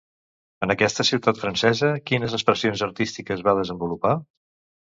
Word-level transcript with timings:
En 0.67 0.73
aquesta 0.73 1.05
ciutat 1.09 1.41
francesa, 1.43 1.91
quines 2.13 2.35
expressions 2.39 2.85
artístiques 2.89 3.47
va 3.49 3.57
desenvolupar? 3.63 4.17